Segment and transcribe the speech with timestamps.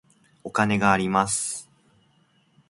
[0.43, 1.69] お金があります。